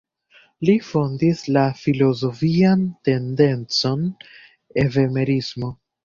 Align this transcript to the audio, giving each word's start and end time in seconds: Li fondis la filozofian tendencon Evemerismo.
Li 0.67 0.73
fondis 0.85 1.41
la 1.57 1.65
filozofian 1.81 2.85
tendencon 3.09 4.07
Evemerismo. 4.85 5.71